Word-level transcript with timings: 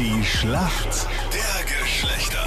Die 0.00 0.24
Schlacht 0.24 1.06
der 1.30 1.78
Geschlechter. 1.82 2.38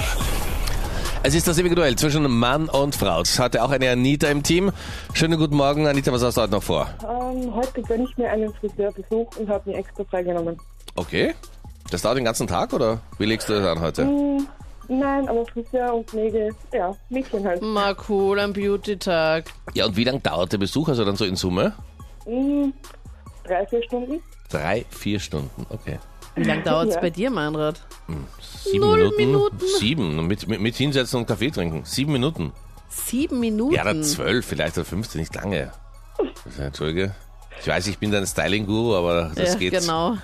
Es 1.22 1.36
ist 1.36 1.46
das 1.46 1.56
ewige 1.56 1.76
Duell 1.76 1.94
zwischen 1.94 2.28
Mann 2.28 2.68
und 2.68 2.96
Frau. 2.96 3.20
Es 3.20 3.38
hatte 3.38 3.62
auch 3.62 3.70
eine 3.70 3.92
Anita 3.92 4.26
im 4.26 4.42
Team. 4.42 4.72
Schönen 5.12 5.38
guten 5.38 5.54
Morgen, 5.54 5.86
Anita, 5.86 6.10
was 6.10 6.24
hast 6.24 6.36
du 6.36 6.40
heute 6.40 6.50
noch 6.50 6.64
vor? 6.64 6.88
Ähm, 7.04 7.54
heute 7.54 7.80
gönne 7.82 8.08
ich 8.10 8.18
mir 8.18 8.28
einen 8.28 8.52
Friseurbesuch 8.54 9.36
und 9.36 9.48
habe 9.48 9.70
mir 9.70 9.76
extra 9.76 10.02
freigenommen. 10.02 10.58
Okay. 10.96 11.32
Das 11.92 12.02
dauert 12.02 12.16
den 12.16 12.24
ganzen 12.24 12.48
Tag 12.48 12.72
oder 12.72 13.00
wie 13.18 13.26
legst 13.26 13.48
du 13.48 13.52
das 13.52 13.64
an 13.64 13.80
heute? 13.80 14.02
Hm, 14.02 14.48
nein, 14.88 15.28
aber 15.28 15.46
Friseur 15.46 15.94
und 15.94 16.12
Nägel, 16.12 16.52
ja, 16.72 16.92
Mädchen 17.08 17.46
halt. 17.46 17.62
Mal 17.62 17.94
cool, 18.08 18.40
ein 18.40 18.52
Beauty-Tag. 18.52 19.44
Ja, 19.74 19.86
und 19.86 19.96
wie 19.96 20.02
lange 20.02 20.18
dauert 20.18 20.50
der 20.50 20.58
Besuch 20.58 20.88
also 20.88 21.04
dann 21.04 21.14
so 21.14 21.24
in 21.24 21.36
Summe? 21.36 21.72
Hm, 22.24 22.74
drei, 23.44 23.64
vier 23.68 23.84
Stunden. 23.84 24.20
Drei, 24.50 24.84
vier 24.90 25.20
Stunden, 25.20 25.66
okay. 25.70 26.00
Wie 26.36 26.42
lange 26.44 26.62
dauert's 26.62 26.94
Ja. 26.94 27.00
bei 27.00 27.10
dir, 27.10 27.30
Meinrad? 27.30 27.80
Sieben 28.64 28.80
Null 28.80 28.98
Minuten? 28.98 29.16
Minuten. 29.16 29.58
Sieben. 29.78 30.26
Mit, 30.26 30.48
mit, 30.48 30.60
mit 30.60 30.74
hinsetzen 30.76 31.20
und 31.20 31.26
Kaffee 31.26 31.50
trinken. 31.50 31.82
Sieben 31.84 32.12
Minuten. 32.12 32.52
Sieben 32.88 33.40
Minuten? 33.40 33.74
Ja, 33.74 33.84
dann 33.84 34.02
zwölf, 34.02 34.46
vielleicht 34.46 34.76
oder 34.78 34.84
15, 34.84 35.20
nicht 35.20 35.34
lange. 35.34 35.72
Also, 36.44 36.62
Entschuldige. 36.62 37.14
Ich 37.60 37.66
weiß, 37.68 37.86
ich 37.86 37.98
bin 37.98 38.10
dein 38.10 38.26
Styling-Guru, 38.26 38.96
aber 38.96 39.30
das, 39.34 39.54
ja, 39.54 39.58
geht, 39.58 39.78
genau. 39.78 40.16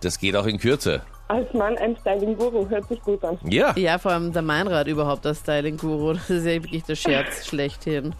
das 0.00 0.18
geht 0.18 0.36
auch 0.36 0.46
in 0.46 0.58
Kürze. 0.58 1.02
Als 1.28 1.52
Mann 1.54 1.78
ein 1.78 1.96
Styling-Guru, 2.00 2.68
hört 2.68 2.88
sich 2.88 3.00
gut 3.00 3.24
an. 3.24 3.38
Ja. 3.44 3.72
Ja, 3.76 3.98
vor 3.98 4.12
allem 4.12 4.32
der 4.32 4.42
Meinrad 4.42 4.86
überhaupt 4.86 5.24
als 5.26 5.38
Styling-Guru. 5.40 6.14
Das 6.14 6.28
ist 6.30 6.44
ja 6.44 6.52
wirklich 6.62 6.82
der 6.84 6.96
Scherz 6.96 7.46
schlechthin. 7.46 8.14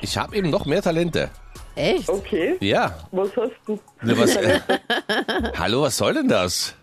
Ich 0.00 0.16
habe 0.18 0.34
eben 0.36 0.50
noch 0.50 0.66
mehr 0.66 0.82
Talente. 0.82 1.30
Echt? 1.74 2.08
Okay, 2.08 2.56
Ja. 2.60 2.98
was 3.12 3.30
hast 3.36 3.52
du? 3.66 3.78
Na, 4.02 4.16
was, 4.18 4.36
äh, 4.36 4.60
hallo, 5.58 5.82
was 5.82 5.96
soll 5.96 6.14
denn 6.14 6.28
das? 6.28 6.74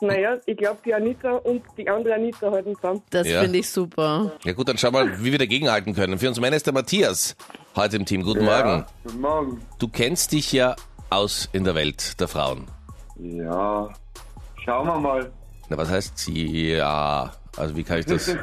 Naja, 0.00 0.36
ich 0.46 0.56
glaube, 0.56 0.78
die 0.84 0.94
Anita 0.94 1.32
und 1.32 1.62
die 1.76 1.88
andere 1.88 2.14
Anita 2.14 2.50
halten 2.50 2.74
zusammen. 2.76 3.02
Das 3.10 3.26
Ja. 3.28 3.42
finde 3.42 3.58
ich 3.58 3.68
super. 3.68 4.32
Ja 4.44 4.52
gut, 4.52 4.68
dann 4.68 4.78
schau 4.78 4.90
mal, 4.90 5.22
wie 5.22 5.32
wir 5.32 5.38
dagegenhalten 5.38 5.94
können. 5.94 6.18
Für 6.18 6.28
uns 6.28 6.40
Männer 6.40 6.56
ist 6.56 6.66
der 6.66 6.72
Matthias 6.72 7.36
heute 7.76 7.96
im 7.96 8.06
Team. 8.06 8.22
Guten 8.22 8.44
Morgen. 8.44 8.84
Guten 9.04 9.20
Morgen. 9.20 9.62
Du 9.78 9.88
kennst 9.88 10.32
dich 10.32 10.52
ja 10.52 10.76
aus 11.10 11.48
in 11.52 11.64
der 11.64 11.74
Welt 11.74 12.18
der 12.20 12.28
Frauen. 12.28 12.66
Ja, 13.16 13.88
schauen 14.64 14.86
wir 14.86 14.98
mal. 14.98 15.30
Na, 15.68 15.76
was 15.78 15.90
heißt 15.90 16.28
ja? 16.28 17.32
Also 17.56 17.76
wie 17.76 17.84
kann 17.84 17.98
ich 18.00 18.06
das? 18.06 18.28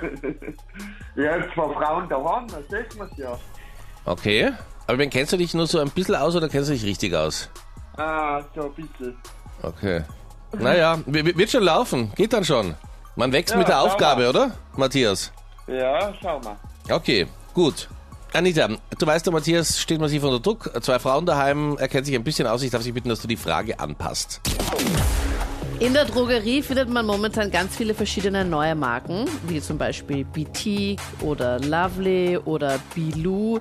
Ja, 1.16 1.34
zwei 1.54 1.74
Frauen 1.74 2.08
daheim, 2.08 2.48
da 2.48 2.58
sieht 2.70 2.98
man's 2.98 3.12
ja. 3.18 3.38
Okay. 4.06 4.52
Aber 4.88 4.98
wen 4.98 5.10
kennst 5.10 5.32
du 5.34 5.38
dich 5.38 5.54
nur 5.54 5.68
so 5.68 5.80
ein 5.80 5.90
bisschen 5.90 6.16
aus 6.16 6.36
oder 6.36 6.50
kennst 6.50 6.70
du 6.70 6.74
dich 6.74 6.84
richtig 6.84 7.14
aus? 7.16 7.50
Ah, 7.98 8.42
so 8.56 8.64
ein 8.64 8.74
bisschen. 8.74 9.16
Okay. 9.62 10.02
Naja, 10.58 11.00
wird 11.06 11.50
schon 11.50 11.64
laufen. 11.64 12.12
Geht 12.16 12.34
dann 12.34 12.44
schon. 12.44 12.76
Man 13.16 13.32
wächst 13.32 13.52
Ja, 13.54 13.58
mit 13.58 13.68
der 13.68 13.76
schau 13.76 13.86
Aufgabe, 13.86 14.22
mal. 14.24 14.30
oder? 14.30 14.52
Matthias. 14.76 15.32
Ja, 15.68 16.14
schauen 16.22 16.44
wir. 16.44 16.96
Okay, 16.96 17.28
gut. 17.54 17.88
Anita, 18.34 18.68
du 18.98 19.06
weißt, 19.06 19.26
der 19.26 19.34
Matthias 19.34 19.78
steht 19.80 20.00
massiv 20.00 20.24
unter 20.24 20.40
Druck. 20.40 20.72
Zwei 20.84 21.00
Frauen 21.00 21.26
daheim, 21.26 21.78
er 21.78 21.88
kennt 21.88 22.06
sich 22.06 22.16
ein 22.16 22.24
bisschen 22.24 22.48
aus. 22.48 22.64
Ich 22.64 22.72
darf 22.72 22.82
dich 22.84 22.94
bitten, 22.94 23.10
dass 23.10 23.22
du 23.22 23.28
die 23.28 23.36
Frage 23.38 23.80
anpasst. 23.80 24.40
In 25.80 25.94
der 25.94 26.06
Drogerie 26.06 26.62
findet 26.62 26.90
man 26.90 27.06
momentan 27.08 27.50
ganz 27.50 27.76
viele 27.76 27.94
verschiedene 27.96 28.46
neue 28.46 28.76
Marken, 28.76 29.26
wie 29.48 29.60
zum 29.60 29.78
Beispiel 29.78 30.24
Boutique 30.26 31.00
oder 31.22 31.60
Lovely 31.60 32.38
oder 32.38 32.80
Bilou. 32.94 33.60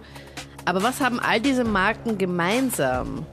Aber 0.64 0.82
was 0.82 1.00
haben 1.00 1.18
all 1.20 1.40
diese 1.40 1.64
Marken 1.64 2.18
gemeinsam? 2.18 3.24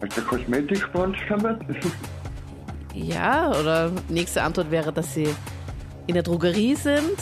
Aus 0.00 0.14
der 0.14 0.22
Kosmetikbranche 0.24 1.26
kommen? 1.26 1.58
Ja, 2.94 3.50
oder 3.50 3.92
nächste 4.08 4.42
Antwort 4.42 4.70
wäre, 4.70 4.92
dass 4.92 5.14
sie 5.14 5.28
in 6.06 6.14
der 6.14 6.22
Drogerie 6.22 6.74
sind. 6.74 7.18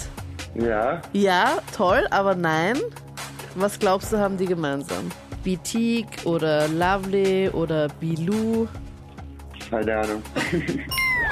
ja, 0.55 1.03
Ja, 1.13 1.59
toll, 1.77 2.07
aber 2.11 2.35
nein. 2.35 2.77
Was 3.57 3.79
glaubst 3.79 4.13
du, 4.13 4.19
haben 4.19 4.37
die 4.37 4.47
gemeinsam? 4.47 5.11
Boutique 5.45 6.25
oder 6.25 6.69
Lovely 6.69 7.49
oder 7.51 7.89
Bilou? 8.01 8.69
keine 9.71 9.97
Ahnung. 9.97 10.23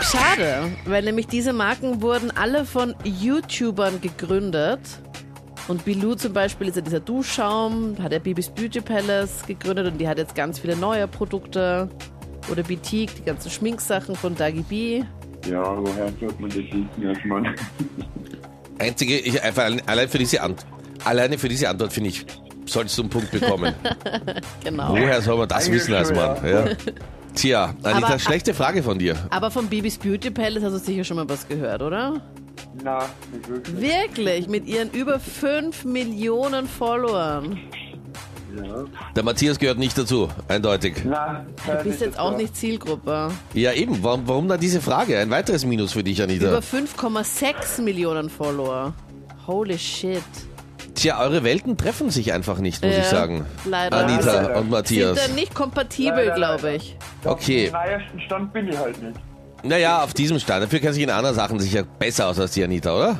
Schade, 0.00 0.72
weil 0.86 1.02
nämlich 1.04 1.26
diese 1.28 1.52
Marken 1.52 2.02
wurden 2.02 2.30
alle 2.36 2.64
von 2.64 2.94
YouTubern 3.04 4.00
gegründet. 4.00 4.80
Und 5.68 5.84
Bilou 5.84 6.14
zum 6.14 6.32
Beispiel 6.32 6.68
ist 6.68 6.76
ja 6.76 6.82
dieser 6.82 7.00
Duschschaum, 7.00 7.96
hat 8.02 8.12
ja 8.12 8.18
Bibis 8.18 8.50
Beauty 8.50 8.80
Palace 8.80 9.44
gegründet 9.46 9.86
und 9.86 9.98
die 9.98 10.06
hat 10.06 10.18
jetzt 10.18 10.34
ganz 10.34 10.58
viele 10.58 10.76
neue 10.76 11.08
Produkte. 11.08 11.88
Oder 12.50 12.62
Boutique, 12.62 13.14
die 13.16 13.22
ganzen 13.22 13.50
Schminksachen 13.50 14.14
von 14.14 14.34
Dagi 14.36 14.60
B. 14.62 15.02
Ja, 15.50 15.76
woher 15.78 16.12
sollte 16.20 16.34
man 16.40 16.50
das 16.50 16.58
wissen, 16.58 16.88
erstmal? 17.02 17.54
Einzige, 18.78 19.18
ich 19.18 19.42
einfach 19.42 19.70
allein 19.86 20.08
für 20.08 20.18
diese 20.18 20.42
Ant 20.42 20.66
alleine 21.04 21.38
für 21.38 21.48
diese 21.48 21.68
Antwort 21.68 21.92
finde 21.92 22.10
ich, 22.10 22.26
solltest 22.66 22.98
du 22.98 23.02
einen 23.02 23.10
Punkt 23.10 23.30
bekommen. 23.30 23.74
Genau. 24.64 24.90
Woher 24.90 25.20
soll 25.20 25.36
man 25.38 25.48
das 25.48 25.66
Eigentlich 25.66 25.82
wissen 25.82 25.94
als 25.94 26.12
Mann? 26.12 26.36
Ja. 26.46 26.64
Tja, 27.34 27.74
Anita, 27.82 28.06
Aber- 28.06 28.18
schlechte 28.18 28.54
Frage 28.54 28.82
von 28.82 28.98
dir. 28.98 29.16
Aber 29.30 29.50
von 29.50 29.66
Bibis 29.68 29.98
Beauty 29.98 30.30
Palace 30.30 30.62
hast 30.62 30.72
du 30.72 30.78
sicher 30.78 31.04
schon 31.04 31.16
mal 31.18 31.28
was 31.28 31.46
gehört, 31.46 31.82
oder? 31.82 32.22
Na, 32.82 33.08
nicht 33.32 33.48
wirklich. 33.48 33.80
Wirklich, 33.80 34.48
mit 34.48 34.66
ihren 34.66 34.90
über 34.90 35.20
5 35.20 35.84
Millionen 35.84 36.66
Followern. 36.68 37.58
Ja. 38.56 38.84
Der 39.16 39.22
Matthias 39.24 39.58
gehört 39.58 39.78
nicht 39.78 39.96
dazu, 39.98 40.28
eindeutig. 40.48 41.02
Na, 41.04 41.44
Du 41.66 41.84
bist 41.84 42.00
jetzt 42.00 42.18
auch 42.18 42.36
nicht 42.36 42.54
Zielgruppe. 42.56 43.30
Ja, 43.52 43.72
eben. 43.72 44.02
Warum, 44.02 44.28
warum 44.28 44.48
dann 44.48 44.60
diese 44.60 44.80
Frage? 44.80 45.18
Ein 45.18 45.30
weiteres 45.30 45.64
Minus 45.64 45.92
für 45.92 46.04
dich, 46.04 46.22
Anita. 46.22 46.46
Über 46.48 46.58
5,6 46.60 47.82
Millionen 47.82 48.30
Follower. 48.30 48.92
Holy 49.46 49.76
shit. 49.78 50.22
Tja, 50.94 51.20
eure 51.20 51.42
Welten 51.42 51.76
treffen 51.76 52.10
sich 52.10 52.32
einfach 52.32 52.58
nicht, 52.58 52.84
muss 52.84 52.92
Ja, 52.94 53.00
ich 53.00 53.06
sagen. 53.06 53.44
leider. 53.64 53.96
Anita 53.96 54.42
Leider. 54.42 54.56
und 54.60 54.70
Matthias. 54.70 55.18
Sind 55.18 55.28
dann 55.30 55.34
nicht 55.34 55.52
kompatibel, 55.54 56.30
glaube 56.36 56.74
ich. 56.76 56.96
Okay. 57.24 57.66
Im 57.66 57.72
neuesten 57.72 58.20
Stand 58.20 58.52
bin 58.52 58.68
ich 58.68 58.76
halt 58.78 59.02
nicht. 59.02 59.18
Naja, 59.64 60.02
auf 60.04 60.12
diesem 60.14 60.38
Stand. 60.38 60.62
Dafür 60.64 60.78
kennt 60.80 60.94
sich 60.94 61.02
in 61.02 61.10
anderen 61.10 61.34
Sachen 61.34 61.58
sicher 61.58 61.82
besser 61.98 62.28
aus 62.28 62.38
als 62.38 62.52
die 62.52 62.62
Anita, 62.62 62.94
oder? 62.94 63.18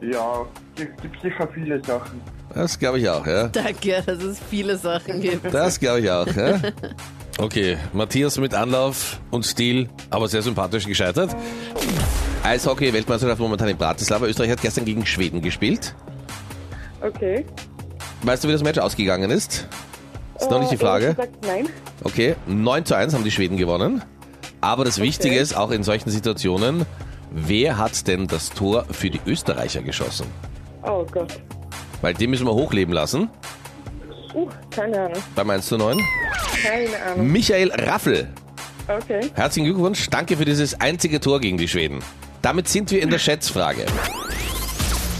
Ja, 0.00 0.46
es 0.76 1.02
gibt 1.02 1.20
sicher 1.20 1.48
viele 1.52 1.82
Sachen. 1.84 2.20
Das 2.54 2.78
glaube 2.78 2.98
ich 3.00 3.08
auch, 3.08 3.26
ja. 3.26 3.48
Danke, 3.48 4.02
dass 4.06 4.22
es 4.22 4.38
viele 4.50 4.76
Sachen 4.76 5.20
gibt. 5.20 5.52
Das 5.52 5.78
glaube 5.78 6.00
ich 6.00 6.10
auch, 6.10 6.26
ja. 6.26 6.56
Okay, 7.38 7.76
Matthias 7.92 8.38
mit 8.38 8.54
Anlauf 8.54 9.20
und 9.30 9.44
Stil, 9.44 9.88
aber 10.10 10.28
sehr 10.28 10.42
sympathisch 10.42 10.86
gescheitert. 10.86 11.34
Eishockey-Weltmeisterschaft 12.42 13.40
momentan 13.40 13.68
in 13.68 13.76
Bratislava. 13.76 14.26
Österreich 14.26 14.50
hat 14.50 14.62
gestern 14.62 14.84
gegen 14.84 15.04
Schweden 15.06 15.42
gespielt. 15.42 15.94
Okay. 17.02 17.44
Weißt 18.22 18.44
du, 18.44 18.48
wie 18.48 18.52
das 18.52 18.62
Match 18.62 18.78
ausgegangen 18.78 19.30
ist? 19.30 19.66
Ist 20.38 20.50
noch 20.50 20.58
nicht 20.60 20.70
die 20.72 20.76
Äh, 20.76 20.78
Frage. 20.78 21.04
ehrlich 21.04 21.16
Gesagt, 21.16 21.46
nein. 21.46 21.68
Okay, 22.04 22.36
9 22.46 22.84
zu 22.84 22.94
1 22.94 23.14
haben 23.14 23.24
die 23.24 23.30
Schweden 23.30 23.56
gewonnen. 23.56 24.02
Aber 24.60 24.84
das 24.84 25.00
Wichtige 25.00 25.36
ist, 25.36 25.56
auch 25.56 25.70
in 25.70 25.82
solchen 25.82 26.10
Situationen, 26.10 26.84
wer 27.30 27.78
hat 27.78 28.06
denn 28.06 28.26
das 28.26 28.50
Tor 28.50 28.84
für 28.90 29.10
die 29.10 29.20
Österreicher 29.26 29.82
geschossen? 29.82 30.26
Oh 30.82 31.04
Gott. 31.10 31.40
Weil 32.02 32.14
den 32.14 32.30
müssen 32.30 32.46
wir 32.46 32.54
hochleben 32.54 32.92
lassen, 32.94 33.28
Uh, 34.32 34.48
keine 34.70 34.96
Ahnung. 35.06 35.22
beim 35.34 35.50
1 35.50 35.66
zu 35.66 35.76
9. 35.76 35.98
Keine 36.62 37.02
Ahnung. 37.02 37.32
Michael 37.32 37.72
Raffel. 37.72 38.28
Okay. 38.86 39.28
Herzlichen 39.34 39.66
Glückwunsch, 39.66 40.08
danke 40.08 40.36
für 40.36 40.44
dieses 40.44 40.80
einzige 40.80 41.18
Tor 41.18 41.40
gegen 41.40 41.58
die 41.58 41.66
Schweden. 41.66 41.98
Damit 42.40 42.68
sind 42.68 42.92
wir 42.92 43.02
in 43.02 43.10
der 43.10 43.18
Schätzfrage. 43.18 43.86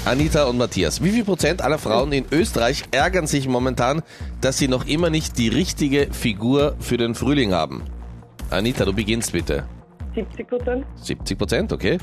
Anita 0.04 0.44
und 0.44 0.58
Matthias, 0.58 1.02
wie 1.02 1.10
viel 1.10 1.24
Prozent 1.24 1.60
aller 1.60 1.78
Frauen 1.78 2.12
in 2.12 2.24
Österreich 2.30 2.84
ärgern 2.92 3.26
sich 3.26 3.48
momentan, 3.48 4.02
dass 4.40 4.58
sie 4.58 4.68
noch 4.68 4.86
immer 4.86 5.10
nicht 5.10 5.36
die 5.38 5.48
richtige 5.48 6.08
Figur 6.12 6.76
für 6.78 6.96
den 6.96 7.14
Frühling 7.16 7.52
haben? 7.52 7.82
Anita, 8.50 8.84
du 8.84 8.92
beginnst 8.92 9.32
bitte. 9.32 9.64
70 10.14 10.48
Prozent. 10.48 10.86
70 10.96 11.38
Prozent, 11.38 11.72
okay. 11.72 11.98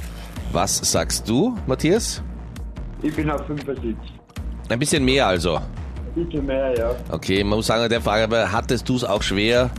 Was 0.52 0.78
sagst 0.78 1.28
du, 1.28 1.58
Matthias? 1.68 2.22
Ich 3.02 3.16
bin 3.16 3.30
auf 3.30 3.46
75. 3.46 3.96
Ein 4.70 4.80
bisschen 4.80 5.04
mehr 5.04 5.28
also. 5.28 5.60
Bitte 6.16 6.42
mehr, 6.42 6.74
ja. 6.78 6.96
Okay, 7.12 7.44
man 7.44 7.58
muss 7.58 7.68
sagen, 7.68 7.84
an 7.84 7.90
der 7.90 8.02
Frage, 8.02 8.24
aber 8.24 8.52
hattest 8.52 8.88
du 8.90 8.96
es 8.96 9.04
auch 9.04 9.22
schwer? 9.22 9.70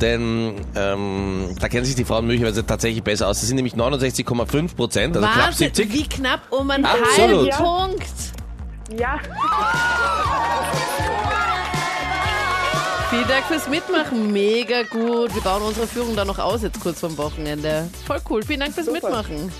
Denn 0.00 0.54
ähm, 0.76 1.56
da 1.58 1.68
kennen 1.68 1.84
sich 1.84 1.96
die 1.96 2.04
Frauen 2.04 2.26
möglicherweise 2.26 2.64
tatsächlich 2.64 3.02
besser 3.02 3.26
aus. 3.26 3.40
Das 3.40 3.48
sind 3.48 3.56
nämlich 3.56 3.74
69,5 3.74 4.76
Prozent, 4.76 5.16
also 5.16 5.26
knapp 5.26 5.46
Wahnsinn, 5.46 5.74
70. 5.74 5.92
wie 5.92 6.08
knapp 6.08 6.40
um 6.50 6.70
einen 6.70 6.84
Absolut. 6.84 7.52
halben 7.52 7.64
Punkt. 7.64 8.98
Ja. 8.98 9.18
Vielen 13.10 13.26
Dank 13.26 13.46
fürs 13.46 13.66
Mitmachen, 13.68 14.32
mega 14.32 14.82
gut. 14.82 15.34
Wir 15.34 15.40
bauen 15.40 15.62
unsere 15.62 15.86
Führung 15.86 16.14
da 16.14 16.26
noch 16.26 16.38
aus 16.38 16.62
jetzt 16.62 16.78
kurz 16.78 17.00
vom 17.00 17.16
Wochenende. 17.16 17.88
Voll 18.06 18.18
cool, 18.28 18.42
vielen 18.42 18.60
Dank 18.60 18.74
fürs 18.74 18.90
Mitmachen. 18.90 19.50